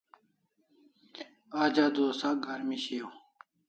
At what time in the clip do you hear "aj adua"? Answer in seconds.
1.61-2.11